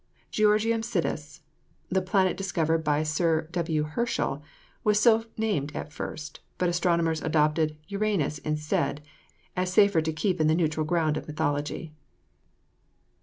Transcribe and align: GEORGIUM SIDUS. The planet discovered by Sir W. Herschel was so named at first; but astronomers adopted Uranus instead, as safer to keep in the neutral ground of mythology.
GEORGIUM 0.31 0.81
SIDUS. 0.81 1.41
The 1.89 2.01
planet 2.01 2.35
discovered 2.35 2.83
by 2.83 3.03
Sir 3.03 3.47
W. 3.51 3.83
Herschel 3.83 4.41
was 4.83 4.99
so 4.99 5.25
named 5.37 5.75
at 5.75 5.93
first; 5.93 6.39
but 6.57 6.67
astronomers 6.67 7.21
adopted 7.21 7.77
Uranus 7.87 8.39
instead, 8.39 9.03
as 9.55 9.71
safer 9.71 10.01
to 10.01 10.11
keep 10.11 10.41
in 10.41 10.47
the 10.47 10.55
neutral 10.55 10.87
ground 10.87 11.17
of 11.17 11.27
mythology. 11.27 11.93